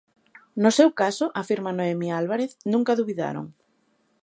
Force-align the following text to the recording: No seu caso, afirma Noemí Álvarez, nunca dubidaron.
No 0.63 0.69
seu 0.77 0.89
caso, 1.01 1.25
afirma 1.41 1.75
Noemí 1.77 2.09
Álvarez, 2.21 2.51
nunca 2.73 2.97
dubidaron. 2.99 3.45